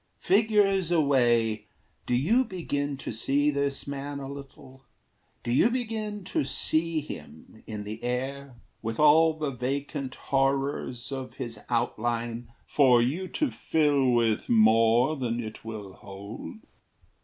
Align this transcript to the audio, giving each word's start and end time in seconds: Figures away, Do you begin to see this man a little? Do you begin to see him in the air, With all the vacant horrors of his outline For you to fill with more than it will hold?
Figures 0.17 0.89
away, 0.89 1.67
Do 2.07 2.15
you 2.15 2.43
begin 2.43 2.97
to 2.97 3.11
see 3.11 3.51
this 3.51 3.85
man 3.85 4.19
a 4.19 4.27
little? 4.27 4.83
Do 5.43 5.51
you 5.51 5.69
begin 5.69 6.23
to 6.23 6.43
see 6.43 7.01
him 7.01 7.61
in 7.67 7.83
the 7.83 8.03
air, 8.03 8.55
With 8.81 8.99
all 8.99 9.33
the 9.37 9.51
vacant 9.51 10.15
horrors 10.15 11.11
of 11.11 11.35
his 11.35 11.59
outline 11.69 12.51
For 12.65 12.99
you 12.99 13.27
to 13.27 13.51
fill 13.51 14.09
with 14.09 14.49
more 14.49 15.15
than 15.15 15.39
it 15.39 15.63
will 15.63 15.93
hold? 15.93 16.55